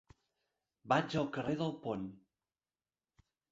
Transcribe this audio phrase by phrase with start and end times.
[0.93, 2.09] Vaig al carrer del Pont.